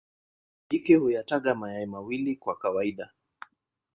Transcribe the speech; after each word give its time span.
Jike 0.69 0.95
huyataga 0.95 1.55
mayai 1.55 1.85
mawili 1.85 2.35
kwa 2.35 2.55
kawaida. 2.57 3.11